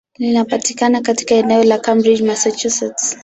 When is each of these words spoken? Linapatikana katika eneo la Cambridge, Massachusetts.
Linapatikana 0.19 1.01
katika 1.01 1.35
eneo 1.35 1.63
la 1.63 1.79
Cambridge, 1.79 2.23
Massachusetts. 2.23 3.17